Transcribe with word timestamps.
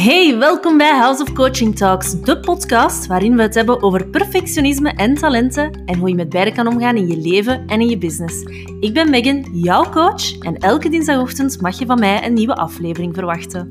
Hey, 0.00 0.38
welkom 0.38 0.78
bij 0.78 0.98
House 0.98 1.22
of 1.22 1.32
Coaching 1.32 1.76
Talks, 1.76 2.20
de 2.20 2.40
podcast 2.40 3.06
waarin 3.06 3.36
we 3.36 3.42
het 3.42 3.54
hebben 3.54 3.82
over 3.82 4.06
perfectionisme 4.06 4.90
en 4.90 5.14
talenten 5.14 5.84
en 5.84 5.98
hoe 5.98 6.08
je 6.08 6.14
met 6.14 6.28
beide 6.28 6.52
kan 6.52 6.66
omgaan 6.66 6.96
in 6.96 7.06
je 7.06 7.16
leven 7.16 7.66
en 7.66 7.80
in 7.80 7.88
je 7.88 7.98
business. 7.98 8.42
Ik 8.80 8.94
ben 8.94 9.10
Megan, 9.10 9.46
jouw 9.52 9.90
coach, 9.90 10.38
en 10.38 10.56
elke 10.56 10.88
dinsdagochtend 10.88 11.60
mag 11.60 11.78
je 11.78 11.86
van 11.86 11.98
mij 11.98 12.24
een 12.24 12.32
nieuwe 12.32 12.54
aflevering 12.54 13.14
verwachten. 13.14 13.70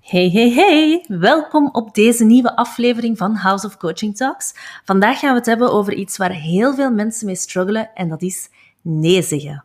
Hey, 0.00 0.30
hey, 0.30 0.50
hey! 0.50 1.04
Welkom 1.08 1.68
op 1.72 1.94
deze 1.94 2.24
nieuwe 2.24 2.56
aflevering 2.56 3.18
van 3.18 3.34
House 3.34 3.66
of 3.66 3.76
Coaching 3.76 4.16
Talks. 4.16 4.54
Vandaag 4.84 5.18
gaan 5.18 5.30
we 5.32 5.38
het 5.38 5.46
hebben 5.46 5.72
over 5.72 5.94
iets 5.94 6.16
waar 6.16 6.32
heel 6.32 6.74
veel 6.74 6.90
mensen 6.90 7.26
mee 7.26 7.36
struggelen 7.36 7.90
en 7.94 8.08
dat 8.08 8.22
is 8.22 8.48
nee 8.82 9.22
zeggen 9.22 9.64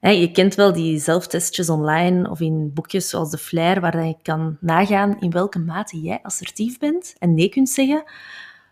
je 0.00 0.30
kent 0.32 0.54
wel 0.54 0.72
die 0.72 0.98
zelftestjes 0.98 1.70
online 1.70 2.30
of 2.30 2.40
in 2.40 2.72
boekjes 2.74 3.08
zoals 3.08 3.30
de 3.30 3.38
Flair, 3.38 3.80
waar 3.80 4.06
je 4.06 4.16
kan 4.22 4.56
nagaan 4.60 5.20
in 5.20 5.30
welke 5.30 5.58
mate 5.58 6.00
jij 6.00 6.18
assertief 6.22 6.78
bent 6.78 7.14
en 7.18 7.34
nee 7.34 7.48
kunt 7.48 7.68
zeggen. 7.68 8.04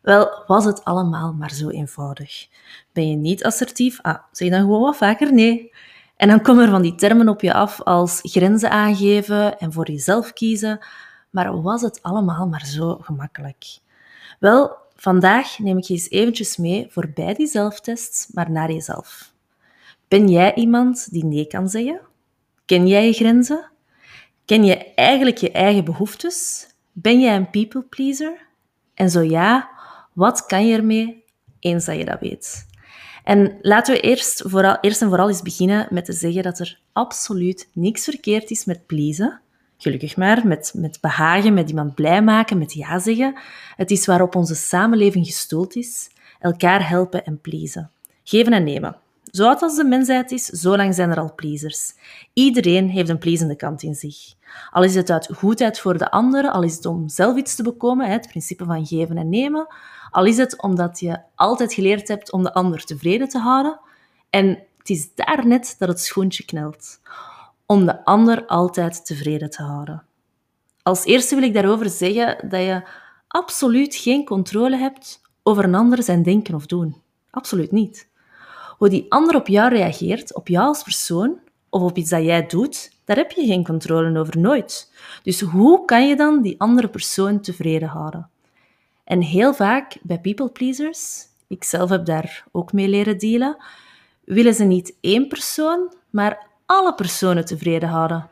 Wel, 0.03 0.43
was 0.47 0.65
het 0.65 0.85
allemaal 0.85 1.33
maar 1.33 1.51
zo 1.51 1.69
eenvoudig. 1.69 2.47
Ben 2.93 3.11
je 3.11 3.17
niet 3.17 3.45
assertief? 3.45 4.01
Ah, 4.01 4.19
zeg 4.33 4.51
dan 4.51 4.61
gewoon 4.61 4.81
wat 4.81 4.97
vaker 4.97 5.33
nee. 5.33 5.73
En 6.17 6.29
dan 6.29 6.43
komen 6.43 6.65
er 6.65 6.71
van 6.71 6.83
die 6.83 6.95
termen 6.95 7.29
op 7.29 7.41
je 7.41 7.53
af 7.53 7.81
als 7.83 8.21
grenzen 8.23 8.71
aangeven 8.71 9.59
en 9.59 9.73
voor 9.73 9.91
jezelf 9.91 10.33
kiezen. 10.33 10.79
Maar 11.31 11.63
was 11.63 11.83
het 11.83 12.03
allemaal 12.03 12.49
maar 12.49 12.67
zo 12.67 12.99
gemakkelijk? 13.01 13.65
Wel, 14.39 14.77
vandaag 14.97 15.59
neem 15.59 15.79
ik 15.79 15.85
je 15.85 15.95
eens 15.95 16.11
eventjes 16.11 16.57
mee 16.57 16.87
voorbij 16.91 17.35
die 17.35 17.47
zelftests, 17.47 18.29
maar 18.33 18.51
naar 18.51 18.73
jezelf. 18.73 19.34
Ben 20.15 20.29
jij 20.29 20.55
iemand 20.55 21.13
die 21.13 21.25
nee 21.25 21.47
kan 21.47 21.69
zeggen? 21.69 22.01
Ken 22.65 22.87
jij 22.87 23.07
je 23.07 23.13
grenzen? 23.13 23.71
Ken 24.45 24.65
je 24.65 24.95
eigenlijk 24.95 25.37
je 25.37 25.51
eigen 25.51 25.85
behoeftes? 25.85 26.67
Ben 26.93 27.21
jij 27.21 27.37
een 27.37 27.51
people 27.51 27.83
pleaser? 27.83 28.47
En 28.95 29.11
zo 29.11 29.23
ja, 29.23 29.71
wat 30.13 30.47
kan 30.47 30.67
je 30.67 30.77
ermee 30.77 31.25
eens 31.59 31.85
dat 31.85 31.97
je 31.97 32.05
dat 32.05 32.21
weet? 32.21 32.67
En 33.25 33.59
laten 33.63 33.95
we 33.95 34.01
eerst, 34.01 34.43
vooral, 34.47 34.79
eerst 34.81 35.03
en 35.03 35.09
vooral 35.09 35.29
eens 35.29 35.43
beginnen 35.43 35.87
met 35.91 36.05
te 36.05 36.13
zeggen 36.13 36.43
dat 36.43 36.59
er 36.59 36.79
absoluut 36.93 37.69
niks 37.73 38.05
verkeerd 38.05 38.51
is 38.51 38.65
met 38.65 38.87
pleasen. 38.87 39.41
Gelukkig 39.79 40.17
maar, 40.17 40.47
met, 40.47 40.73
met 40.77 40.99
behagen, 41.01 41.55
met 41.55 41.69
iemand 41.69 41.95
blij 41.95 42.23
maken, 42.23 42.59
met 42.59 42.73
ja 42.73 42.99
zeggen. 42.99 43.35
Het 43.77 43.91
is 43.91 44.07
waarop 44.07 44.35
onze 44.35 44.55
samenleving 44.55 45.27
gestoeld 45.27 45.77
is. 45.77 46.11
Elkaar 46.41 46.89
helpen 46.89 47.25
en 47.25 47.41
pleasen. 47.41 47.91
Geven 48.25 48.53
en 48.53 48.65
nemen. 48.65 49.03
Zo 49.35 49.47
oud 49.47 49.63
als 49.63 49.77
de 49.77 49.85
mensheid 49.85 50.31
is, 50.31 50.45
zo 50.45 50.77
lang 50.77 50.95
zijn 50.95 51.11
er 51.11 51.19
al 51.19 51.35
pleasers. 51.35 51.93
Iedereen 52.33 52.89
heeft 52.89 53.09
een 53.09 53.19
plezende 53.19 53.57
kant 53.57 53.83
in 53.83 53.95
zich. 53.95 54.17
Al 54.71 54.83
is 54.83 54.95
het 54.95 55.11
uit 55.11 55.29
goedheid 55.35 55.81
voor 55.81 55.99
de 55.99 56.11
ander, 56.11 56.51
al 56.51 56.63
is 56.63 56.75
het 56.75 56.87
om 56.87 57.09
zelf 57.09 57.37
iets 57.37 57.55
te 57.55 57.63
bekomen, 57.63 58.11
het 58.11 58.29
principe 58.29 58.65
van 58.65 58.87
geven 58.87 59.17
en 59.17 59.29
nemen, 59.29 59.67
al 60.11 60.25
is 60.25 60.37
het 60.37 60.63
omdat 60.63 61.01
je 61.01 61.19
altijd 61.35 61.73
geleerd 61.75 62.09
hebt 62.09 62.33
om 62.33 62.43
de 62.43 62.55
ander 62.55 62.85
tevreden 62.85 63.29
te 63.29 63.39
houden. 63.39 63.81
En 64.31 64.47
het 64.79 64.91
is 64.91 65.15
daar 65.15 65.47
net 65.47 65.75
dat 65.79 65.89
het 65.89 66.01
schoentje 66.01 66.45
knelt. 66.45 67.01
Om 67.67 67.87
de 67.87 68.05
ander 68.05 68.47
altijd 68.47 69.07
tevreden 69.07 69.51
te 69.51 69.63
houden. 69.63 70.03
Als 70.83 71.05
eerste 71.05 71.35
wil 71.35 71.45
ik 71.45 71.55
daarover 71.55 71.91
zeggen 71.91 72.49
dat 72.49 72.61
je 72.61 72.83
absoluut 73.29 73.95
geen 73.95 74.25
controle 74.25 74.77
hebt 74.77 75.21
over 75.43 75.65
een 75.65 75.75
ander 75.75 76.03
zijn 76.03 76.23
denken 76.23 76.55
of 76.55 76.67
doen. 76.67 77.03
Absoluut 77.31 77.73
niet. 77.73 78.13
Hoe 78.79 78.89
die 78.89 79.07
ander 79.09 79.37
op 79.37 79.47
jou 79.47 79.69
reageert, 79.69 80.35
op 80.35 80.49
jou 80.49 80.67
als 80.67 80.83
persoon, 80.83 81.39
of 81.71 81.83
op 81.83 81.97
iets 81.97 82.11
dat 82.11 82.25
jij 82.25 82.47
doet, 82.47 82.93
daar 83.05 83.17
heb 83.17 83.31
je 83.31 83.47
geen 83.47 83.65
controle 83.65 84.19
over, 84.19 84.39
nooit. 84.39 84.93
Dus 85.23 85.41
hoe 85.41 85.85
kan 85.85 86.09
je 86.09 86.17
dan 86.17 86.43
die 86.43 86.61
andere 86.61 86.89
persoon 86.89 87.41
tevreden 87.41 87.89
houden? 87.89 88.29
En 89.05 89.21
heel 89.21 89.55
vaak 89.55 89.97
bij 90.03 90.21
people 90.21 90.49
pleasers, 90.49 91.27
ik 91.49 91.65
zelf 91.65 91.91
heb 91.91 92.05
daar 92.05 92.45
ook 92.53 92.73
mee 92.73 92.89
leren 92.89 93.19
dealen, 93.19 93.57
willen 94.25 94.55
ze 94.55 94.65
niet 94.65 94.95
één 95.01 95.29
persoon, 95.29 95.95
maar 96.11 96.47
alle 96.67 96.95
personen 96.95 97.45
tevreden 97.45 97.89
houden. 97.89 98.29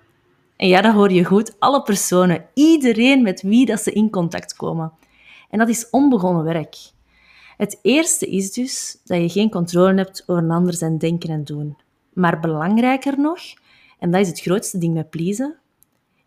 En 0.56 0.68
ja, 0.68 0.80
dat 0.80 0.94
hoor 0.94 1.12
je 1.12 1.24
goed, 1.24 1.56
alle 1.58 1.82
personen, 1.82 2.44
iedereen 2.54 3.22
met 3.22 3.42
wie 3.42 3.66
dat 3.66 3.80
ze 3.80 3.92
in 3.92 4.10
contact 4.10 4.56
komen. 4.56 4.92
En 5.50 5.58
dat 5.58 5.68
is 5.68 5.90
onbegonnen 5.90 6.44
werk. 6.44 6.76
Het 7.56 7.78
eerste 7.82 8.26
is 8.26 8.52
dus 8.52 8.98
dat 9.04 9.20
je 9.20 9.28
geen 9.28 9.50
controle 9.50 9.94
hebt 9.94 10.22
over 10.26 10.42
een 10.42 10.50
ander 10.50 10.74
zijn 10.74 10.98
denken 10.98 11.30
en 11.30 11.44
doen. 11.44 11.76
Maar 12.12 12.40
belangrijker 12.40 13.20
nog, 13.20 13.40
en 13.98 14.10
dat 14.10 14.20
is 14.20 14.28
het 14.28 14.40
grootste 14.40 14.78
ding 14.78 14.94
met 14.94 15.10
pleasen, 15.10 15.56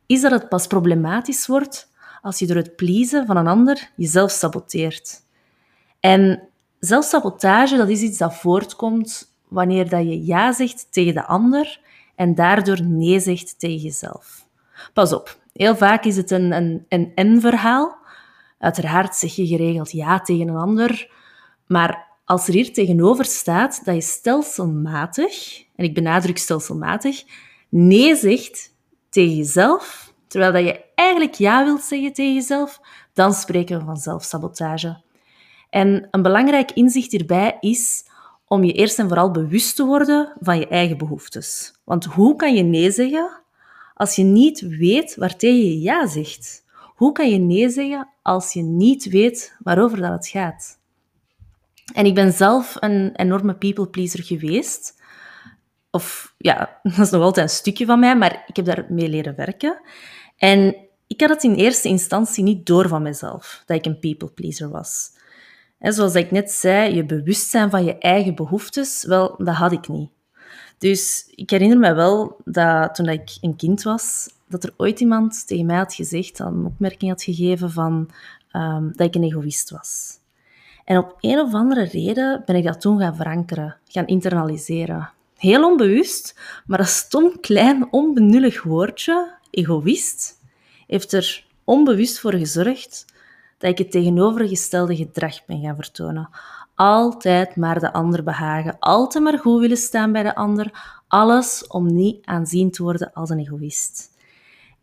is 0.06 0.22
dat 0.22 0.32
het 0.32 0.50
pas 0.50 0.68
problematisch 0.68 1.48
wordt 1.48 1.92
als 2.22 2.40
je 2.40 2.48
door 2.48 2.56
het 2.56 2.76
pleasen 2.76 3.26
van 3.26 3.38
een 3.38 3.48
ander 3.48 3.92
jezelf 3.96 4.32
saboteert. 4.32 5.24
En 6.00 6.48
zelfsabotage, 6.80 7.78
dat 7.78 7.90
is 7.90 8.02
iets 8.02 8.18
dat 8.18 8.36
voortkomt 8.36 9.34
wanneer 9.48 9.90
dat 9.90 10.02
je 10.02 10.26
ja 10.26 10.54
zegt 10.54 10.88
tegen 10.92 11.14
de 11.14 11.26
ander 11.26 11.80
en 12.16 12.36
daardoor 12.36 12.82
nee 12.82 13.20
zegt 13.20 13.60
tegen 13.60 13.82
jezelf. 13.82 14.48
Pas 14.94 15.14
op, 15.14 15.38
heel 15.54 15.76
vaak 15.76 16.04
is 16.04 16.18
het 16.18 16.32
een 16.32 16.86
en-en-verhaal. 16.88 17.98
Uiteraard 18.58 19.16
zeg 19.16 19.36
je 19.36 19.48
geregeld 19.48 19.92
ja 19.92 20.20
tegen 20.20 20.48
een 20.48 20.56
ander, 20.56 21.12
maar 21.68 22.08
als 22.26 22.48
er 22.48 22.54
hier 22.54 22.74
tegenover 22.74 23.26
staat 23.26 23.86
dat 23.86 23.96
je 23.96 24.02
stelselmatig, 24.02 25.64
en 25.76 25.86
ik 25.86 25.94
benadruk 25.94 26.38
stelselmatig, 26.38 27.24
nee 27.70 28.16
zegt 28.16 28.74
tegen 29.10 29.36
jezelf, 29.36 30.14
terwijl 30.28 30.52
dat 30.52 30.64
je 30.64 30.84
eigenlijk 30.96 31.34
ja 31.34 31.64
wilt 31.64 31.82
zeggen 31.82 32.14
tegen 32.14 32.34
jezelf, 32.34 32.80
dan 33.14 33.34
spreken 33.34 33.80
we 33.80 33.86
van 33.86 33.98
zelfsabotage. 33.98 35.04
En 35.70 36.08
een 36.12 36.22
belangrijk 36.22 36.72
inzicht 36.72 37.12
hierbij 37.12 37.58
is 37.60 38.06
om 38.48 38.64
je 38.64 38.74
eerst 38.74 39.00
en 39.00 39.08
vooral 39.08 39.32
bewust 39.32 39.76
te 39.76 39.86
worden 39.86 40.34
van 40.40 40.60
je 40.60 40.68
eigen 40.68 40.98
behoeftes. 40.98 41.74
Want 41.84 42.06
hoe 42.06 42.36
kan 42.36 42.54
je 42.54 42.64
nee 42.64 42.92
zeggen 42.92 43.42
als 43.94 44.16
je 44.16 44.24
niet 44.24 44.60
weet 44.60 45.16
waartegen 45.16 45.70
je 45.70 45.80
ja 45.80 46.08
zegt? 46.08 46.65
Hoe 46.96 47.12
kan 47.12 47.30
je 47.30 47.38
nee 47.38 47.70
zeggen 47.70 48.10
als 48.22 48.54
je 48.54 48.62
niet 48.62 49.06
weet 49.06 49.56
waarover 49.60 50.02
dat 50.02 50.12
het 50.12 50.28
gaat? 50.28 50.80
En 51.94 52.06
ik 52.06 52.16
ben 52.16 52.34
zelf 52.34 52.76
een 52.80 53.16
enorme 53.16 53.56
people 53.56 53.88
pleaser 53.88 54.24
geweest. 54.24 55.02
Of 55.92 56.34
ja, 56.38 56.80
dat 56.84 57.00
is 57.00 57.10
nog 57.10 57.22
altijd 57.22 57.50
een 57.50 57.56
stukje 57.56 57.86
van 57.86 58.00
mij, 58.00 58.18
maar 58.18 58.44
ik 58.48 58.56
heb 58.56 58.66
daarmee 58.66 59.10
leren 59.10 59.36
werken. 59.36 59.82
En 60.38 60.76
ik 61.08 61.22
had 61.22 61.30
het 61.30 61.44
in 61.44 61.56
eerste 61.56 61.88
instantie 61.88 62.44
niet 62.44 62.66
door 62.66 62.88
van 62.88 63.02
mezelf, 63.02 63.64
dat 63.66 63.78
ik 63.78 63.86
een 63.86 64.00
people 64.00 64.30
pleaser 64.30 64.70
was. 64.70 65.10
En 65.80 65.94
zoals 65.94 66.16
ik 66.16 66.32
net 66.32 66.52
zei, 66.52 66.96
je 66.96 67.06
bewustzijn 67.06 67.70
van 67.70 67.86
je 67.86 67.98
eigen 67.98 68.36
behoeftes, 68.36 69.06
wel, 69.06 69.36
dat 69.38 69.56
had 69.56 69.72
ik 69.72 69.88
niet. 69.88 70.10
Dus 70.78 71.28
ik 71.36 71.50
herinner 71.50 71.78
me 71.78 71.94
wel 71.94 72.42
dat 72.46 72.96
toen 72.96 73.08
ik 73.08 73.38
een 73.42 73.56
kind 73.56 73.84
was, 73.84 74.30
dat 74.48 74.64
er 74.64 74.74
ooit 74.78 75.00
iemand 75.00 75.48
tegen 75.48 75.66
mij 75.66 75.78
had 75.78 75.94
gezegd, 75.94 76.40
een 76.40 76.66
opmerking 76.66 77.12
had 77.12 77.24
gegeven 77.24 77.72
van 77.72 78.10
um, 78.52 78.92
dat 78.96 79.08
ik 79.08 79.16
een 79.16 79.24
egoïst 79.24 79.70
was. 79.70 80.20
En 80.86 80.98
op 80.98 81.18
een 81.20 81.40
of 81.40 81.54
andere 81.54 81.84
reden 81.84 82.44
ben 82.46 82.56
ik 82.56 82.64
dat 82.64 82.82
toen 82.82 83.00
gaan 83.00 83.16
verankeren, 83.16 83.78
gaan 83.88 84.06
internaliseren. 84.06 85.10
Heel 85.38 85.70
onbewust, 85.70 86.40
maar 86.66 86.78
dat 86.78 86.88
stom 86.88 87.40
klein, 87.40 87.88
onbenullig 87.92 88.64
woordje, 88.64 89.38
egoïst, 89.50 90.42
heeft 90.88 91.12
er 91.14 91.46
onbewust 91.64 92.20
voor 92.20 92.34
gezorgd 92.34 93.06
dat 93.58 93.72
ik 93.72 93.78
het 93.78 93.92
tegenovergestelde 93.92 94.96
gedrag 94.96 95.46
ben 95.46 95.62
gaan 95.62 95.76
vertonen. 95.76 96.30
Altijd 96.76 97.56
maar 97.56 97.80
de 97.80 97.94
ander 97.94 98.24
behagen, 98.24 98.80
altijd 98.80 99.24
maar 99.24 99.40
goed 99.40 99.60
willen 99.60 99.78
staan 99.78 100.12
bij 100.12 100.24
de 100.24 100.36
ander, 100.36 101.02
alles 101.08 101.68
om 101.68 101.94
niet 101.94 102.26
aanzien 102.26 102.72
te 102.72 102.84
worden 102.84 103.14
als 103.14 103.30
een 103.30 103.40
egoïst. 103.40 104.15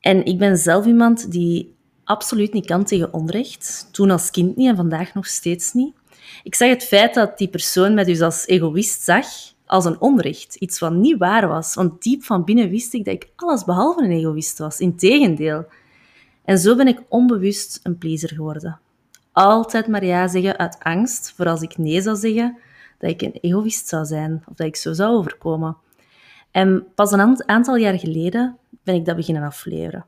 En 0.03 0.25
ik 0.25 0.39
ben 0.39 0.57
zelf 0.57 0.87
iemand 0.87 1.31
die 1.31 1.75
absoluut 2.05 2.53
niet 2.53 2.67
kan 2.67 2.85
tegen 2.85 3.13
onrecht. 3.13 3.89
Toen 3.93 4.11
als 4.11 4.31
kind 4.31 4.57
niet 4.57 4.69
en 4.69 4.77
vandaag 4.77 5.15
nog 5.15 5.27
steeds 5.27 5.73
niet. 5.73 5.95
Ik 6.43 6.55
zag 6.55 6.69
het 6.69 6.85
feit 6.85 7.15
dat 7.15 7.39
die 7.39 7.49
persoon 7.49 7.95
mij 7.95 8.05
dus 8.05 8.21
als 8.21 8.47
egoïst 8.47 9.03
zag, 9.03 9.27
als 9.67 9.85
een 9.85 10.01
onrecht. 10.01 10.55
Iets 10.55 10.79
wat 10.79 10.93
niet 10.93 11.19
waar 11.19 11.49
was. 11.49 11.75
Want 11.75 12.03
diep 12.03 12.25
van 12.25 12.45
binnen 12.45 12.69
wist 12.69 12.95
ik 12.95 13.05
dat 13.05 13.15
ik 13.15 13.29
alles 13.37 13.65
behalve 13.65 14.03
een 14.03 14.11
egoïst 14.11 14.59
was. 14.59 14.79
Integendeel. 14.79 15.65
En 16.45 16.59
zo 16.59 16.77
ben 16.77 16.89
ik 16.89 17.03
onbewust 17.09 17.81
een 17.83 17.99
pleaser 17.99 18.29
geworden. 18.29 18.79
Altijd 19.33 19.87
maar 19.87 20.05
ja 20.05 20.29
zeggen 20.29 20.59
uit 20.59 20.77
angst 20.79 21.33
voor 21.37 21.49
als 21.49 21.63
ik 21.63 21.79
nee 21.79 22.03
zou 22.03 22.17
zeggen, 22.17 22.59
dat 22.99 23.11
ik 23.11 23.23
een 23.23 23.39
egoïst 23.41 23.89
zou 23.89 24.05
zijn 24.05 24.43
of 24.49 24.57
dat 24.57 24.67
ik 24.67 24.77
zo 24.77 24.93
zou 24.93 25.15
overkomen. 25.15 25.77
En 26.51 26.87
pas 26.95 27.13
een 27.13 27.49
aantal 27.49 27.77
jaar 27.77 27.99
geleden 27.99 28.57
ben 28.85 28.95
ik 28.95 29.05
dat 29.05 29.17
beginnen 29.17 29.43
afleren. 29.43 30.07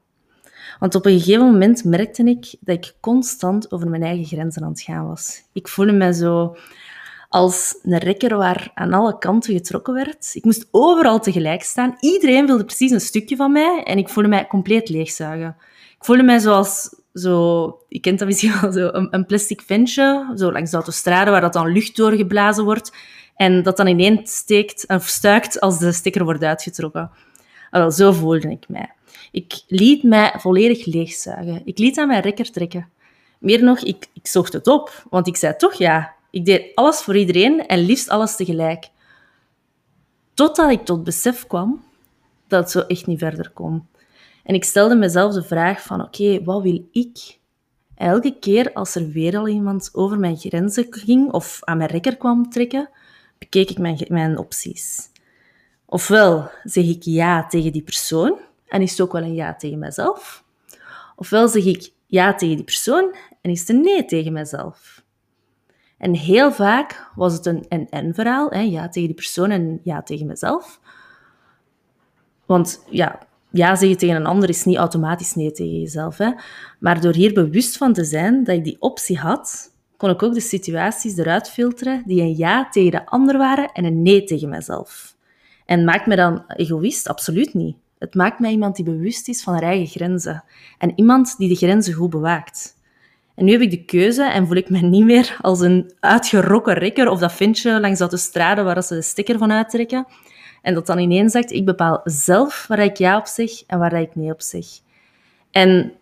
Want 0.79 0.95
op 0.95 1.07
een 1.07 1.21
gegeven 1.21 1.45
moment 1.45 1.85
merkte 1.85 2.25
ik 2.25 2.55
dat 2.61 2.77
ik 2.77 2.95
constant 3.01 3.73
over 3.73 3.89
mijn 3.89 4.03
eigen 4.03 4.25
grenzen 4.25 4.63
aan 4.63 4.71
het 4.71 4.81
gaan 4.81 5.07
was. 5.07 5.43
Ik 5.53 5.69
voelde 5.69 5.93
me 5.93 6.15
zo 6.15 6.57
als 7.29 7.79
een 7.83 7.99
rekker 7.99 8.37
waar 8.37 8.71
aan 8.75 8.93
alle 8.93 9.19
kanten 9.19 9.55
getrokken 9.55 9.95
werd. 9.95 10.31
Ik 10.35 10.45
moest 10.45 10.69
overal 10.71 11.21
tegelijk 11.21 11.63
staan. 11.63 11.97
Iedereen 12.01 12.47
wilde 12.47 12.65
precies 12.65 12.91
een 12.91 13.01
stukje 13.01 13.37
van 13.37 13.53
mij 13.53 13.83
en 13.85 13.99
ik 13.99 14.09
voelde 14.09 14.29
mij 14.29 14.47
compleet 14.47 14.89
leegzuigen. 14.89 15.57
Ik 15.97 16.05
voelde 16.05 16.23
mij 16.23 16.39
zoals 16.39 17.03
zo, 17.15 17.79
je 17.89 18.01
kent 18.01 18.19
dat 18.19 18.29
misschien 18.29 18.61
wel, 18.61 18.73
zo 18.73 18.89
een, 18.93 19.27
plastic 19.27 19.63
ventje, 19.63 20.33
zo 20.37 20.53
langs 20.53 20.71
de 20.71 20.77
autostrade, 20.77 21.31
waar 21.31 21.41
dat 21.41 21.53
dan 21.53 21.73
lucht 21.73 21.97
doorgeblazen 21.97 22.65
wordt 22.65 22.93
en 23.37 23.63
dat 23.63 23.77
dan 23.77 23.87
ineens 23.87 24.37
steekt 24.37 24.85
of 24.89 25.07
stuikt 25.07 25.61
als 25.61 25.79
de 25.79 25.93
stekker 25.93 26.25
wordt 26.25 26.43
uitgetrokken. 26.43 27.11
Wel, 27.75 27.91
zo 27.91 28.13
voelde 28.13 28.51
ik 28.51 28.69
mij. 28.69 28.93
Ik 29.33 29.63
liet 29.67 30.03
mij 30.03 30.35
volledig 30.39 30.87
leegzuigen. 30.87 31.63
Ik 31.65 31.79
liet 31.79 31.99
aan 31.99 32.07
mijn 32.07 32.23
rekker 32.23 32.51
trekken. 32.51 32.89
Meer 33.39 33.63
nog, 33.63 33.79
ik, 33.79 34.07
ik 34.13 34.27
zocht 34.27 34.53
het 34.53 34.67
op, 34.67 35.05
want 35.11 35.27
ik 35.27 35.37
zei 35.37 35.57
toch 35.57 35.75
ja. 35.75 36.15
Ik 36.31 36.45
deed 36.45 36.75
alles 36.75 37.01
voor 37.01 37.17
iedereen 37.17 37.67
en 37.67 37.79
liefst 37.79 38.09
alles 38.09 38.37
tegelijk. 38.37 38.89
Totdat 40.35 40.71
ik 40.71 40.85
tot 40.85 41.05
besef 41.05 41.47
kwam 41.47 41.85
dat 42.49 42.61
het 42.61 42.71
zo 42.71 42.81
echt 42.81 43.07
niet 43.07 43.19
verder 43.19 43.51
kon. 43.51 43.87
En 44.45 44.55
ik 44.55 44.65
stelde 44.65 44.95
mezelf 44.95 45.35
de 45.35 45.43
vraag 45.43 45.83
van, 45.83 46.03
oké, 46.03 46.45
wat 46.45 46.63
wil 46.63 46.89
ik? 46.93 47.39
Elke 47.95 48.39
keer 48.39 48.73
als 48.73 48.95
er 48.95 49.09
weer 49.09 49.37
al 49.37 49.49
iemand 49.49 49.91
over 49.93 50.19
mijn 50.19 50.37
grenzen 50.37 50.87
ging 50.91 51.33
of 51.33 51.59
aan 51.65 51.77
mijn 51.77 51.91
rekker 51.91 52.17
kwam 52.17 52.51
trekken, 52.51 52.91
bekeek 53.39 53.71
ik 53.71 53.79
mijn, 53.79 53.99
mijn 54.09 54.39
opties. 54.39 55.13
Ofwel 55.95 56.51
zeg 56.65 56.85
ik 56.85 57.03
ja 57.03 57.47
tegen 57.47 57.73
die 57.73 57.83
persoon 57.83 58.39
en 58.69 58.83
is 58.83 58.91
het 58.91 59.01
ook 59.01 59.13
wel 59.13 59.23
een 59.23 59.35
ja 59.35 59.55
tegen 59.55 59.79
mezelf. 59.79 60.45
Ofwel 61.17 61.49
zeg 61.49 61.65
ik 61.65 61.93
ja 62.07 62.35
tegen 62.35 62.57
die 62.57 62.65
persoon 62.65 63.17
en 63.41 63.51
is 63.51 63.61
het 63.61 63.69
een 63.69 63.81
nee 63.81 64.05
tegen 64.05 64.33
mezelf. 64.33 65.05
En 65.99 66.15
heel 66.15 66.53
vaak 66.53 67.11
was 67.15 67.33
het 67.33 67.47
een 67.47 67.67
en-en-verhaal. 67.69 68.55
Ja 68.55 68.89
tegen 68.89 69.09
die 69.09 69.17
persoon 69.17 69.51
en 69.51 69.81
ja 69.85 70.03
tegen 70.03 70.27
mezelf. 70.27 70.81
Want 72.47 72.85
ja, 72.91 73.19
ja 73.51 73.77
zeggen 73.77 73.99
tegen 73.99 74.17
een 74.17 74.27
ander 74.27 74.49
is 74.49 74.65
niet 74.65 74.77
automatisch 74.77 75.35
nee 75.35 75.53
tegen 75.53 75.81
jezelf. 75.81 76.19
Hè. 76.19 76.31
Maar 76.79 77.01
door 77.01 77.15
hier 77.15 77.33
bewust 77.33 77.77
van 77.77 77.93
te 77.93 78.05
zijn 78.05 78.45
dat 78.45 78.57
ik 78.57 78.65
die 78.65 78.81
optie 78.81 79.19
had, 79.19 79.73
kon 79.97 80.11
ik 80.11 80.23
ook 80.23 80.35
de 80.35 80.41
situaties 80.41 81.17
eruit 81.17 81.51
filteren 81.51 82.03
die 82.07 82.21
een 82.21 82.37
ja 82.37 82.69
tegen 82.69 82.91
de 82.91 83.07
ander 83.07 83.39
waren 83.39 83.73
en 83.73 83.85
een 83.85 84.03
nee 84.03 84.25
tegen 84.25 84.49
mezelf. 84.49 85.14
En 85.65 85.85
maakt 85.85 86.07
me 86.07 86.17
dan 86.17 86.45
egoïst? 86.47 87.09
Absoluut 87.09 87.55
niet. 87.55 87.77
Het 87.99 88.15
maakt 88.15 88.39
mij 88.39 88.51
iemand 88.51 88.77
die 88.77 88.85
bewust 88.85 89.29
is 89.29 89.43
van 89.43 89.53
haar 89.53 89.63
eigen 89.63 89.87
grenzen. 89.87 90.45
En 90.79 90.93
iemand 90.97 91.37
die 91.37 91.49
de 91.49 91.55
grenzen 91.55 91.95
goed 91.95 92.11
bewaakt. 92.11 92.77
En 93.35 93.45
nu 93.45 93.53
heb 93.53 93.61
ik 93.61 93.71
de 93.71 93.85
keuze 93.85 94.25
en 94.25 94.47
voel 94.47 94.57
ik 94.57 94.71
me 94.71 94.79
niet 94.79 95.05
meer 95.05 95.37
als 95.41 95.61
een 95.61 95.93
uitgerokken 96.01 96.75
rekker 96.75 97.09
of 97.09 97.19
dat 97.19 97.33
ventje 97.33 97.81
langs 97.81 97.99
de 97.99 98.17
strade 98.17 98.63
waar 98.63 98.83
ze 98.83 98.95
de 98.95 99.03
sticker 99.03 99.39
van 99.39 99.53
uittrekken. 99.53 100.07
En 100.63 100.75
dat 100.75 100.87
dan 100.87 100.99
ineens 100.99 101.33
zegt, 101.33 101.51
ik 101.51 101.65
bepaal 101.65 102.01
zelf 102.05 102.67
waar 102.69 102.79
ik 102.79 102.97
ja 102.97 103.17
op 103.17 103.27
zeg 103.27 103.51
en 103.67 103.79
waar 103.79 104.01
ik 104.01 104.15
nee 104.15 104.33
op 104.33 104.43
zeg. 104.43 104.67
En 105.51 105.93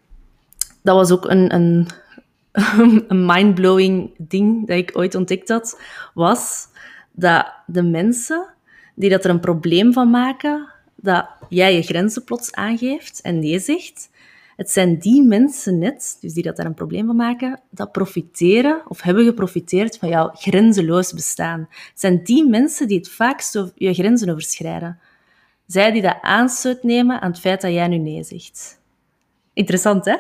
dat 0.83 0.97
was 0.97 1.11
ook 1.11 1.31
een, 1.31 1.55
een, 1.55 1.89
een 3.09 3.27
mindblowing 3.27 4.11
ding 4.19 4.67
dat 4.67 4.77
ik 4.77 4.91
ooit 4.93 5.15
ontdekt 5.15 5.49
had, 5.49 5.81
was 6.15 6.67
dat 7.13 7.53
de 7.67 7.83
mensen 7.83 8.52
die 8.95 9.11
dat 9.11 9.25
er 9.25 9.31
een 9.31 9.41
probleem 9.41 9.93
van 9.93 10.11
maken, 10.11 10.69
dat 10.95 11.27
jij 11.49 11.75
je 11.75 11.83
grenzen 11.83 12.25
plots 12.25 12.53
aangeeft 12.53 13.21
en 13.21 13.39
nee 13.39 13.59
zegt, 13.59 14.11
het 14.57 14.71
zijn 14.71 14.99
die 14.99 15.23
mensen 15.23 15.79
net, 15.79 16.19
dus 16.21 16.33
die 16.33 16.43
dat 16.43 16.57
daar 16.57 16.67
een 16.67 16.75
probleem 16.75 17.07
van 17.07 17.17
maken, 17.17 17.61
dat 17.71 17.93
profiteren 17.93 18.83
of 18.89 19.03
hebben 19.03 19.25
geprofiteerd 19.25 19.99
van 19.99 20.09
jouw 20.09 20.31
grenzeloos 20.35 21.13
bestaan. 21.13 21.61
Het 21.71 22.01
zijn 22.01 22.25
die 22.25 22.49
mensen 22.49 22.89
die 22.89 22.99
het 22.99 23.11
vaakst 23.11 23.59
je 23.75 23.95
grenzen 23.95 24.31
overschrijden. 24.31 24.99
Zij 25.67 25.93
die 25.93 26.03
dat 26.03 26.19
aanstoot 26.21 26.83
nemen 26.83 27.21
aan 27.21 27.31
het 27.31 27.41
feit 27.41 27.61
dat 27.61 27.73
jij 27.73 27.89
nu 27.89 27.97
nee 27.97 28.23
zegt. 28.23 28.81
Interessant, 29.53 30.05
hè? 30.05 30.17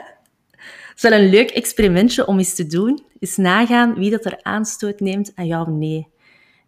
Het 0.53 1.03
is 1.03 1.03
wel 1.03 1.13
een 1.13 1.31
leuk 1.31 1.51
experimentje 1.51 2.27
om 2.27 2.39
eens 2.39 2.55
te 2.55 2.67
doen. 2.67 3.05
Eens 3.19 3.37
nagaan 3.37 3.95
wie 3.95 4.11
dat 4.11 4.25
er 4.25 4.43
aanstoot 4.43 5.01
neemt 5.01 5.33
aan 5.35 5.47
jouw 5.47 5.67
nee. 5.67 6.09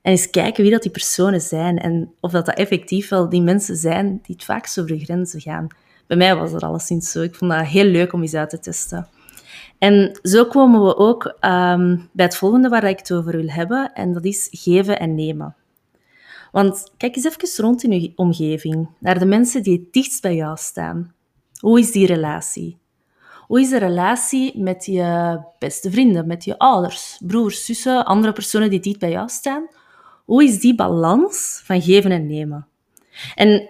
En 0.05 0.11
eens 0.11 0.31
kijken 0.31 0.63
wie 0.63 0.73
dat 0.73 0.83
die 0.83 0.91
personen 0.91 1.41
zijn 1.41 1.79
en 1.79 2.13
of 2.21 2.31
dat, 2.31 2.47
dat 2.47 2.55
effectief 2.55 3.09
wel 3.09 3.29
die 3.29 3.43
mensen 3.43 3.77
zijn 3.77 4.09
die 4.09 4.35
het 4.35 4.45
vaakst 4.45 4.81
over 4.81 4.97
de 4.97 5.05
grenzen 5.05 5.41
gaan. 5.41 5.67
Bij 6.07 6.17
mij 6.17 6.37
was 6.37 6.53
dat 6.53 6.63
alleszins 6.63 7.11
zo. 7.11 7.23
Ik 7.23 7.35
vond 7.35 7.51
dat 7.51 7.67
heel 7.67 7.85
leuk 7.85 8.13
om 8.13 8.23
eens 8.23 8.35
uit 8.35 8.51
te 8.51 8.59
testen. 8.59 9.09
En 9.79 10.19
zo 10.23 10.45
komen 10.45 10.85
we 10.85 10.97
ook 10.97 11.25
um, 11.25 12.09
bij 12.13 12.25
het 12.25 12.37
volgende 12.37 12.69
waar 12.69 12.85
ik 12.85 12.99
het 12.99 13.13
over 13.13 13.37
wil 13.37 13.49
hebben, 13.49 13.93
en 13.93 14.13
dat 14.13 14.25
is 14.25 14.49
geven 14.51 14.99
en 14.99 15.15
nemen. 15.15 15.57
Want 16.53 16.93
kijk 16.97 17.17
eens 17.17 17.25
even 17.25 17.65
rond 17.65 17.83
in 17.83 18.01
je 18.01 18.13
omgeving, 18.17 18.89
naar 18.99 19.19
de 19.19 19.27
mensen 19.27 19.63
die 19.63 19.79
het 19.79 19.93
dichtst 19.93 20.23
bij 20.23 20.35
jou 20.35 20.57
staan. 20.57 21.15
Hoe 21.59 21.79
is 21.79 21.93
die 21.93 22.07
relatie? 22.07 22.79
Hoe 23.47 23.61
is 23.61 23.69
de 23.69 23.79
relatie 23.79 24.61
met 24.63 24.85
je 24.85 25.41
beste 25.59 25.91
vrienden, 25.91 26.27
met 26.27 26.45
je 26.45 26.59
ouders, 26.59 27.21
broers, 27.27 27.65
zussen, 27.65 28.05
andere 28.05 28.33
personen 28.33 28.71
die 28.71 28.81
dicht 28.81 28.99
bij 28.99 29.11
jou 29.11 29.29
staan? 29.29 29.69
Hoe 30.25 30.45
is 30.45 30.61
die 30.61 30.75
balans 30.75 31.63
van 31.65 31.83
geven 31.83 32.11
en 32.11 32.27
nemen? 32.27 32.67
En 33.35 33.69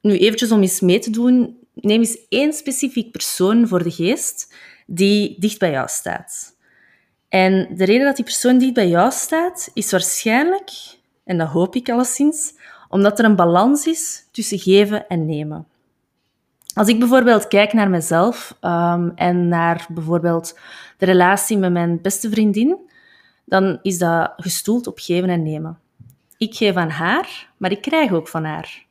nu 0.00 0.18
eventjes 0.18 0.52
om 0.52 0.60
eens 0.60 0.80
mee 0.80 0.98
te 0.98 1.10
doen, 1.10 1.58
neem 1.74 2.00
eens 2.00 2.18
één 2.28 2.52
specifiek 2.52 3.10
persoon 3.10 3.68
voor 3.68 3.82
de 3.82 3.90
geest 3.90 4.54
die 4.86 5.36
dicht 5.38 5.58
bij 5.58 5.70
jou 5.70 5.88
staat. 5.88 6.56
En 7.28 7.68
de 7.76 7.84
reden 7.84 8.06
dat 8.06 8.16
die 8.16 8.24
persoon 8.24 8.58
dicht 8.58 8.74
bij 8.74 8.88
jou 8.88 9.10
staat, 9.10 9.70
is 9.74 9.90
waarschijnlijk, 9.90 10.70
en 11.24 11.38
dat 11.38 11.48
hoop 11.48 11.74
ik 11.74 11.88
alleszins, 11.88 12.54
omdat 12.88 13.18
er 13.18 13.24
een 13.24 13.36
balans 13.36 13.86
is 13.86 14.26
tussen 14.32 14.58
geven 14.58 15.06
en 15.06 15.26
nemen. 15.26 15.66
Als 16.74 16.88
ik 16.88 16.98
bijvoorbeeld 16.98 17.48
kijk 17.48 17.72
naar 17.72 17.90
mezelf 17.90 18.56
um, 18.60 19.12
en 19.14 19.48
naar 19.48 19.86
bijvoorbeeld 19.90 20.58
de 20.98 21.04
relatie 21.04 21.58
met 21.58 21.72
mijn 21.72 22.00
beste 22.00 22.30
vriendin, 22.30 22.78
dan 23.44 23.78
is 23.82 23.98
dat 23.98 24.32
gestoeld 24.36 24.86
op 24.86 24.98
geven 24.98 25.28
en 25.28 25.42
nemen. 25.42 25.78
Ik 26.38 26.54
geef 26.54 26.74
aan 26.74 26.90
haar, 26.90 27.48
maar 27.56 27.70
ik 27.70 27.80
krijg 27.80 28.12
ook 28.12 28.28
van 28.28 28.44
haar. 28.44 28.84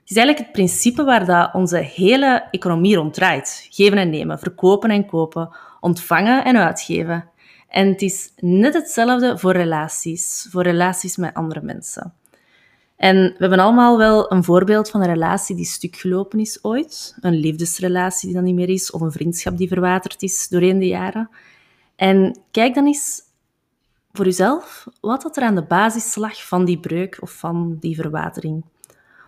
Het 0.00 0.16
is 0.16 0.16
eigenlijk 0.16 0.38
het 0.38 0.52
principe 0.52 1.04
waar 1.04 1.26
dat 1.26 1.54
onze 1.54 1.76
hele 1.76 2.48
economie 2.50 2.96
rond 2.96 3.14
draait. 3.14 3.66
Geven 3.70 3.98
en 3.98 4.10
nemen, 4.10 4.38
verkopen 4.38 4.90
en 4.90 5.06
kopen, 5.06 5.56
ontvangen 5.80 6.44
en 6.44 6.56
uitgeven. 6.56 7.28
En 7.68 7.88
het 7.88 8.02
is 8.02 8.32
net 8.36 8.74
hetzelfde 8.74 9.38
voor 9.38 9.52
relaties, 9.52 10.46
voor 10.50 10.62
relaties 10.62 11.16
met 11.16 11.34
andere 11.34 11.60
mensen. 11.62 12.12
En 12.96 13.16
we 13.16 13.36
hebben 13.38 13.58
allemaal 13.58 13.98
wel 13.98 14.32
een 14.32 14.44
voorbeeld 14.44 14.90
van 14.90 15.00
een 15.00 15.12
relatie 15.12 15.56
die 15.56 15.64
stuk 15.64 15.96
gelopen 15.96 16.40
is 16.40 16.64
ooit. 16.64 17.16
Een 17.20 17.34
liefdesrelatie 17.34 18.26
die 18.26 18.36
dan 18.36 18.44
niet 18.44 18.54
meer 18.54 18.68
is, 18.68 18.90
of 18.90 19.00
een 19.00 19.12
vriendschap 19.12 19.56
die 19.56 19.68
verwaterd 19.68 20.22
is 20.22 20.48
doorheen 20.48 20.78
de 20.78 20.86
jaren. 20.86 21.30
En 21.96 22.38
kijk 22.50 22.74
dan 22.74 22.86
eens 22.86 23.20
voor 24.12 24.24
jezelf 24.24 24.86
wat 25.00 25.22
dat 25.22 25.36
er 25.36 25.42
aan 25.42 25.54
de 25.54 25.62
basis 25.62 26.14
lag 26.14 26.46
van 26.46 26.64
die 26.64 26.78
breuk 26.78 27.18
of 27.20 27.30
van 27.30 27.76
die 27.80 27.94
verwatering. 27.94 28.64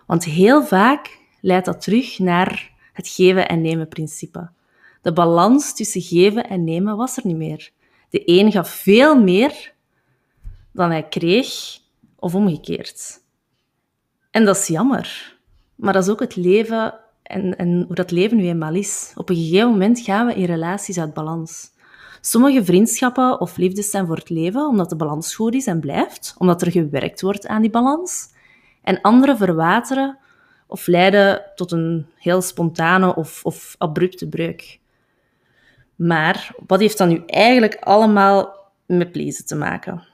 Want 0.05 0.23
heel 0.23 0.63
vaak 0.63 1.19
leidt 1.41 1.65
dat 1.65 1.81
terug 1.81 2.19
naar 2.19 2.71
het 2.93 3.07
geven 3.07 3.47
en 3.47 3.61
nemen 3.61 3.87
principe. 3.87 4.49
De 5.01 5.13
balans 5.13 5.75
tussen 5.75 6.01
geven 6.01 6.49
en 6.49 6.63
nemen 6.63 6.97
was 6.97 7.17
er 7.17 7.25
niet 7.25 7.37
meer. 7.37 7.71
De 8.09 8.21
een 8.25 8.51
gaf 8.51 8.69
veel 8.69 9.21
meer 9.21 9.73
dan 10.71 10.89
hij 10.91 11.07
kreeg, 11.07 11.79
of 12.15 12.35
omgekeerd. 12.35 13.19
En 14.31 14.45
dat 14.45 14.57
is 14.57 14.67
jammer. 14.67 15.37
Maar 15.75 15.93
dat 15.93 16.03
is 16.03 16.09
ook 16.09 16.19
het 16.19 16.35
leven 16.35 16.99
en, 17.23 17.57
en 17.57 17.83
hoe 17.87 17.95
dat 17.95 18.11
leven 18.11 18.37
nu 18.37 18.47
eenmaal 18.47 18.75
is. 18.75 19.11
Op 19.15 19.29
een 19.29 19.35
gegeven 19.35 19.69
moment 19.69 19.99
gaan 19.99 20.25
we 20.25 20.33
in 20.33 20.45
relaties 20.45 20.99
uit 20.99 21.13
balans. 21.13 21.71
Sommige 22.21 22.65
vriendschappen 22.65 23.39
of 23.39 23.57
liefdes 23.57 23.89
zijn 23.89 24.07
voor 24.07 24.15
het 24.15 24.29
leven, 24.29 24.67
omdat 24.67 24.89
de 24.89 24.95
balans 24.95 25.35
goed 25.35 25.53
is 25.53 25.65
en 25.65 25.79
blijft, 25.79 26.35
omdat 26.37 26.61
er 26.61 26.71
gewerkt 26.71 27.21
wordt 27.21 27.47
aan 27.47 27.61
die 27.61 27.69
balans 27.69 28.29
en 28.83 29.01
andere 29.01 29.37
verwateren 29.37 30.17
of 30.67 30.87
leiden 30.87 31.41
tot 31.55 31.71
een 31.71 32.05
heel 32.17 32.41
spontane 32.41 33.15
of, 33.15 33.45
of 33.45 33.75
abrupte 33.77 34.27
breuk. 34.27 34.79
Maar 35.95 36.55
wat 36.67 36.79
heeft 36.79 36.97
dat 36.97 37.07
nu 37.07 37.23
eigenlijk 37.25 37.75
allemaal 37.79 38.55
met 38.85 39.11
pleasen 39.11 39.45
te 39.45 39.55
maken? 39.55 40.07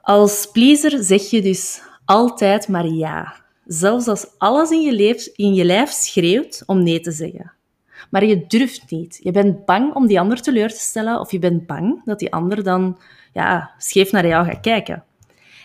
Als 0.00 0.48
pleaser 0.52 1.04
zeg 1.04 1.30
je 1.30 1.42
dus 1.42 1.82
altijd 2.04 2.68
maar 2.68 2.86
ja, 2.86 3.34
zelfs 3.66 4.08
als 4.08 4.26
alles 4.38 4.70
in 4.70 4.80
je, 4.80 4.92
lijf, 4.92 5.28
in 5.34 5.54
je 5.54 5.64
lijf 5.64 5.90
schreeuwt 5.90 6.62
om 6.66 6.82
nee 6.82 7.00
te 7.00 7.10
zeggen. 7.10 7.52
Maar 8.10 8.24
je 8.24 8.44
durft 8.46 8.90
niet. 8.90 9.20
Je 9.22 9.30
bent 9.30 9.64
bang 9.64 9.94
om 9.94 10.06
die 10.06 10.20
ander 10.20 10.40
teleur 10.40 10.68
te 10.68 10.80
stellen 10.80 11.20
of 11.20 11.30
je 11.30 11.38
bent 11.38 11.66
bang 11.66 12.04
dat 12.04 12.18
die 12.18 12.32
ander 12.32 12.62
dan 12.62 12.98
ja, 13.32 13.70
scheef 13.78 14.12
naar 14.12 14.26
jou 14.26 14.46
gaat 14.46 14.60
kijken. 14.60 15.04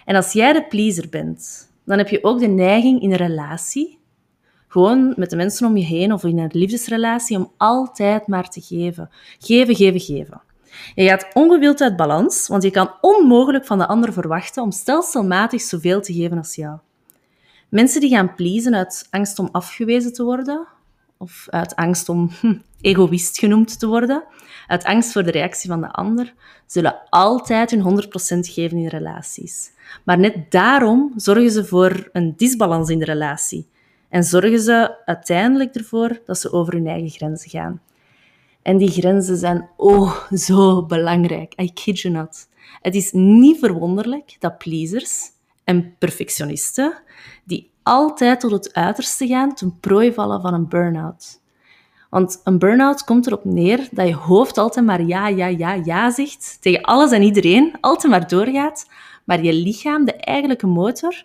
En 0.05 0.15
als 0.15 0.33
jij 0.33 0.53
de 0.53 0.63
pleaser 0.63 1.09
bent, 1.09 1.69
dan 1.85 1.97
heb 1.97 2.09
je 2.09 2.23
ook 2.23 2.39
de 2.39 2.47
neiging 2.47 3.01
in 3.01 3.11
een 3.11 3.17
relatie, 3.17 3.99
gewoon 4.67 5.13
met 5.15 5.29
de 5.29 5.35
mensen 5.35 5.67
om 5.67 5.77
je 5.77 5.85
heen 5.85 6.13
of 6.13 6.23
in 6.23 6.39
een 6.39 6.49
liefdesrelatie, 6.53 7.37
om 7.37 7.51
altijd 7.57 8.27
maar 8.27 8.49
te 8.49 8.61
geven. 8.61 9.09
Geven, 9.39 9.75
geven, 9.75 9.99
geven. 9.99 10.41
Je 10.95 11.07
gaat 11.07 11.27
ongewild 11.33 11.81
uit 11.81 11.95
balans, 11.95 12.47
want 12.47 12.63
je 12.63 12.71
kan 12.71 12.91
onmogelijk 13.01 13.65
van 13.65 13.77
de 13.77 13.87
ander 13.87 14.13
verwachten 14.13 14.63
om 14.63 14.71
stelselmatig 14.71 15.61
zoveel 15.61 16.01
te 16.01 16.13
geven 16.13 16.37
als 16.37 16.55
jou. 16.55 16.77
Mensen 17.69 18.01
die 18.01 18.09
gaan 18.09 18.35
pleasen 18.35 18.75
uit 18.75 19.07
angst 19.09 19.39
om 19.39 19.49
afgewezen 19.51 20.13
te 20.13 20.23
worden, 20.23 20.67
of 21.21 21.47
uit 21.49 21.75
angst 21.75 22.09
om 22.09 22.29
hm, 22.39 22.55
egoïst 22.81 23.39
genoemd 23.39 23.79
te 23.79 23.87
worden, 23.87 24.23
uit 24.67 24.83
angst 24.83 25.11
voor 25.11 25.23
de 25.23 25.31
reactie 25.31 25.69
van 25.69 25.81
de 25.81 25.91
ander, 25.91 26.33
zullen 26.65 26.99
altijd 27.09 27.71
hun 27.71 28.03
100% 28.03 28.07
geven 28.39 28.77
in 28.77 28.87
relaties. 28.87 29.71
Maar 30.03 30.19
net 30.19 30.51
daarom 30.51 31.13
zorgen 31.15 31.51
ze 31.51 31.65
voor 31.65 32.09
een 32.11 32.33
disbalans 32.37 32.89
in 32.89 32.99
de 32.99 33.05
relatie. 33.05 33.67
En 34.09 34.23
zorgen 34.23 34.59
ze 34.59 35.05
uiteindelijk 35.05 35.75
ervoor 35.75 36.21
dat 36.25 36.39
ze 36.39 36.51
over 36.51 36.73
hun 36.73 36.87
eigen 36.87 37.09
grenzen 37.09 37.49
gaan. 37.49 37.81
En 38.61 38.77
die 38.77 38.91
grenzen 38.91 39.37
zijn 39.37 39.69
oh 39.77 40.31
zo 40.31 40.85
belangrijk. 40.85 41.53
I 41.61 41.73
kid 41.73 41.99
you 41.99 42.13
not. 42.13 42.47
Het 42.81 42.95
is 42.95 43.11
niet 43.11 43.59
verwonderlijk 43.59 44.35
dat 44.39 44.57
pleasers 44.57 45.31
en 45.63 45.95
perfectionisten, 45.97 47.01
die 47.43 47.68
altijd 47.89 48.39
tot 48.39 48.51
het 48.51 48.73
uiterste 48.73 49.27
gaan, 49.27 49.53
ten 49.53 49.79
prooi 49.79 50.13
vallen 50.13 50.41
van 50.41 50.53
een 50.53 50.67
burn-out. 50.67 51.41
Want 52.09 52.41
een 52.43 52.59
burn-out 52.59 53.03
komt 53.03 53.27
erop 53.27 53.45
neer 53.45 53.87
dat 53.91 54.07
je 54.07 54.15
hoofd 54.15 54.57
altijd 54.57 54.85
maar 54.85 55.03
ja, 55.03 55.27
ja, 55.27 55.45
ja, 55.45 55.73
ja 55.73 56.11
zegt 56.11 56.57
tegen 56.61 56.81
alles 56.81 57.11
en 57.11 57.21
iedereen, 57.21 57.77
altijd 57.81 58.11
maar 58.11 58.27
doorgaat, 58.27 58.85
maar 59.23 59.43
je 59.43 59.53
lichaam, 59.53 60.05
de 60.05 60.13
eigenlijke 60.13 60.67
motor, 60.67 61.23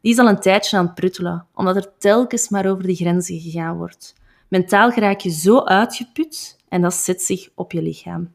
die 0.00 0.12
is 0.12 0.18
al 0.18 0.28
een 0.28 0.40
tijdje 0.40 0.76
aan 0.76 0.84
het 0.84 0.94
pruttelen, 0.94 1.46
omdat 1.54 1.76
er 1.76 1.92
telkens 1.98 2.48
maar 2.48 2.66
over 2.66 2.86
de 2.86 2.94
grenzen 2.94 3.40
gegaan 3.40 3.76
wordt. 3.76 4.14
Mentaal 4.48 4.90
raak 4.90 5.20
je 5.20 5.30
zo 5.30 5.60
uitgeput 5.60 6.58
en 6.68 6.82
dat 6.82 6.94
zet 6.94 7.22
zich 7.22 7.48
op 7.54 7.72
je 7.72 7.82
lichaam. 7.82 8.32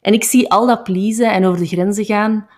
En 0.00 0.12
ik 0.12 0.24
zie 0.24 0.50
al 0.50 0.66
dat 0.66 0.84
pleasen 0.84 1.32
en 1.32 1.44
over 1.44 1.60
de 1.60 1.66
grenzen 1.66 2.04
gaan 2.04 2.48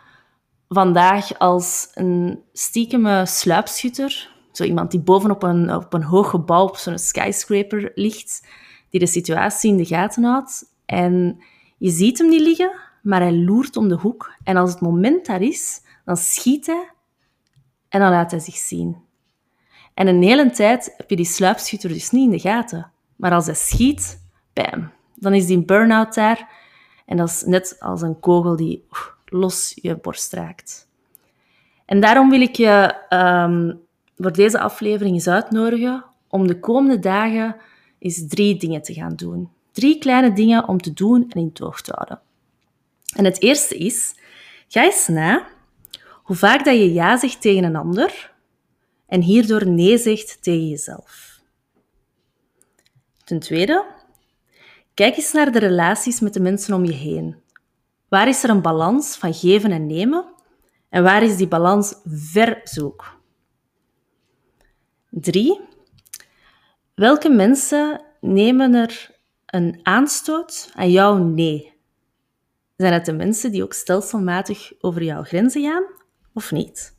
vandaag 0.68 1.38
als 1.38 1.90
een 1.94 2.42
stiekeme 2.52 3.26
sluipschutter. 3.26 4.34
Zo 4.52 4.64
iemand 4.64 4.90
die 4.90 5.00
bovenop 5.00 5.42
een, 5.42 5.74
op 5.74 5.92
een 5.92 6.02
hoog 6.02 6.30
gebouw, 6.30 6.66
op 6.66 6.76
zo'n 6.76 6.98
skyscraper 6.98 7.92
ligt, 7.94 8.46
die 8.90 9.00
de 9.00 9.06
situatie 9.06 9.70
in 9.70 9.76
de 9.76 9.84
gaten 9.84 10.24
houdt. 10.24 10.64
En 10.86 11.42
je 11.78 11.90
ziet 11.90 12.18
hem 12.18 12.28
niet 12.28 12.40
liggen, 12.40 12.72
maar 13.02 13.20
hij 13.20 13.34
loert 13.34 13.76
om 13.76 13.88
de 13.88 13.94
hoek. 13.96 14.34
En 14.44 14.56
als 14.56 14.70
het 14.70 14.80
moment 14.80 15.26
daar 15.26 15.42
is, 15.42 15.80
dan 16.04 16.16
schiet 16.16 16.66
hij 16.66 16.90
en 17.88 18.00
dan 18.00 18.10
laat 18.10 18.30
hij 18.30 18.40
zich 18.40 18.56
zien. 18.56 19.04
En 19.94 20.06
een 20.06 20.22
hele 20.22 20.50
tijd 20.50 20.94
heb 20.96 21.10
je 21.10 21.16
die 21.16 21.24
sluipschutter 21.24 21.88
dus 21.88 22.10
niet 22.10 22.24
in 22.24 22.30
de 22.30 22.38
gaten. 22.38 22.90
Maar 23.16 23.32
als 23.32 23.46
hij 23.46 23.54
schiet, 23.54 24.22
bam, 24.52 24.90
dan 25.14 25.34
is 25.34 25.46
die 25.46 25.64
burn-out 25.64 26.14
daar. 26.14 26.48
En 27.06 27.16
dat 27.16 27.28
is 27.28 27.42
net 27.42 27.76
als 27.78 28.02
een 28.02 28.20
kogel 28.20 28.56
die 28.56 28.86
los 29.26 29.72
je 29.74 29.96
borst 29.96 30.32
raakt. 30.32 30.88
En 31.84 32.00
daarom 32.00 32.30
wil 32.30 32.40
ik 32.40 32.56
je 32.56 32.94
um, 33.10 33.80
voor 34.16 34.32
deze 34.32 34.58
aflevering 34.58 35.14
eens 35.14 35.28
uitnodigen 35.28 36.04
om 36.28 36.46
de 36.46 36.60
komende 36.60 36.98
dagen 36.98 37.56
eens 37.98 38.26
drie 38.28 38.56
dingen 38.56 38.82
te 38.82 38.94
gaan 38.94 39.16
doen. 39.16 39.50
Drie 39.72 39.98
kleine 39.98 40.32
dingen 40.32 40.68
om 40.68 40.80
te 40.80 40.92
doen 40.92 41.30
en 41.30 41.40
in 41.40 41.52
toog 41.52 41.80
te 41.80 41.92
houden. 41.94 42.20
En 43.16 43.24
het 43.24 43.42
eerste 43.42 43.76
is, 43.76 44.14
ga 44.68 44.84
eens 44.84 45.06
na 45.08 45.46
hoe 46.22 46.36
vaak 46.36 46.64
dat 46.64 46.74
je 46.74 46.92
ja 46.92 47.16
zegt 47.16 47.40
tegen 47.40 47.64
een 47.64 47.76
ander 47.76 48.32
en 49.06 49.20
hierdoor 49.20 49.66
nee 49.66 49.98
zegt 49.98 50.42
tegen 50.42 50.68
jezelf. 50.68 51.40
Ten 53.24 53.38
tweede, 53.38 53.84
kijk 54.94 55.16
eens 55.16 55.32
naar 55.32 55.52
de 55.52 55.58
relaties 55.58 56.20
met 56.20 56.34
de 56.34 56.40
mensen 56.40 56.74
om 56.74 56.84
je 56.84 56.92
heen. 56.92 57.36
Waar 58.08 58.28
is 58.28 58.42
er 58.42 58.50
een 58.50 58.62
balans 58.62 59.16
van 59.16 59.34
geven 59.34 59.70
en 59.70 59.86
nemen 59.86 60.24
en 60.88 61.02
waar 61.02 61.22
is 61.22 61.36
die 61.36 61.48
balans 61.48 61.94
verzoek? 62.04 63.18
Drie, 65.10 65.60
welke 66.94 67.28
mensen 67.28 68.00
nemen 68.20 68.74
er 68.74 69.10
een 69.46 69.80
aanstoot 69.82 70.70
aan 70.74 70.90
jouw 70.90 71.16
nee? 71.16 71.74
Zijn 72.76 72.92
het 72.92 73.04
de 73.04 73.12
mensen 73.12 73.52
die 73.52 73.62
ook 73.62 73.72
stelselmatig 73.72 74.72
over 74.80 75.02
jouw 75.02 75.22
grenzen 75.22 75.62
gaan 75.62 75.84
of 76.32 76.52
niet? 76.52 76.94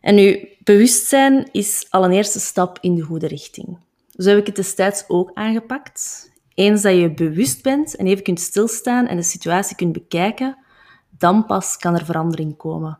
En 0.00 0.14
nu, 0.14 0.48
bewustzijn 0.64 1.48
is 1.52 1.86
al 1.90 2.04
een 2.04 2.12
eerste 2.12 2.40
stap 2.40 2.78
in 2.80 2.94
de 2.94 3.02
goede 3.02 3.26
richting. 3.26 3.78
Zo 4.16 4.28
heb 4.28 4.38
ik 4.38 4.46
het 4.46 4.56
destijds 4.56 5.04
ook 5.08 5.30
aangepakt. 5.34 6.30
Eens 6.54 6.82
dat 6.82 6.96
je 6.96 7.14
bewust 7.14 7.62
bent 7.62 7.96
en 7.96 8.06
even 8.06 8.22
kunt 8.22 8.40
stilstaan 8.40 9.06
en 9.06 9.16
de 9.16 9.22
situatie 9.22 9.76
kunt 9.76 9.92
bekijken, 9.92 10.56
dan 11.18 11.46
pas 11.46 11.76
kan 11.76 11.94
er 11.94 12.04
verandering 12.04 12.56
komen. 12.56 12.98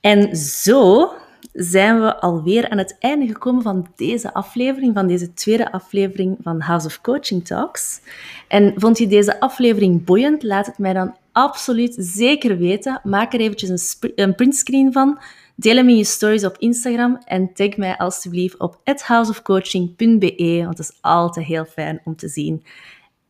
En 0.00 0.36
zo 0.36 1.12
zijn 1.52 2.00
we 2.00 2.20
alweer 2.20 2.68
aan 2.68 2.78
het 2.78 2.96
einde 2.98 3.26
gekomen 3.26 3.62
van 3.62 3.86
deze 3.96 4.34
aflevering, 4.34 4.94
van 4.94 5.06
deze 5.06 5.34
tweede 5.34 5.72
aflevering 5.72 6.36
van 6.42 6.60
House 6.60 6.86
of 6.86 7.00
Coaching 7.00 7.44
Talks. 7.44 8.00
En 8.48 8.72
vond 8.76 8.98
je 8.98 9.06
deze 9.06 9.40
aflevering 9.40 10.04
boeiend? 10.04 10.42
Laat 10.42 10.66
het 10.66 10.78
mij 10.78 10.92
dan 10.92 11.16
absoluut 11.32 11.94
zeker 11.98 12.58
weten. 12.58 13.00
Maak 13.04 13.32
er 13.32 13.40
eventjes 13.40 13.98
een, 14.00 14.12
een 14.14 14.34
printscreen 14.34 14.92
van. 14.92 15.18
Deel 15.56 15.76
hem 15.76 15.88
in 15.88 15.96
je 15.96 16.04
stories 16.04 16.44
op 16.44 16.58
Instagram 16.58 17.18
en 17.24 17.52
tag 17.52 17.76
mij 17.76 17.96
alsjeblieft 17.96 18.58
op 18.58 18.80
houseofcoaching.be, 18.84 20.60
want 20.64 20.78
het 20.78 20.88
is 20.88 20.98
altijd 21.00 21.46
heel 21.46 21.64
fijn 21.64 22.00
om 22.04 22.16
te 22.16 22.28
zien. 22.28 22.64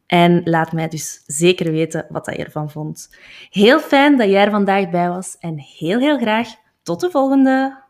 En 0.06 0.40
laat 0.44 0.72
mij 0.72 0.88
dus 0.88 1.22
zeker 1.26 1.72
weten 1.72 2.06
wat 2.08 2.26
je 2.26 2.44
ervan 2.44 2.70
vond. 2.70 3.16
Heel 3.50 3.80
fijn 3.80 4.16
dat 4.16 4.28
jij 4.28 4.44
er 4.44 4.50
vandaag 4.50 4.90
bij 4.90 5.08
was 5.08 5.36
en 5.38 5.58
heel 5.58 5.98
heel 5.98 6.18
graag 6.18 6.48
tot 6.82 7.00
de 7.00 7.10
volgende! 7.10 7.83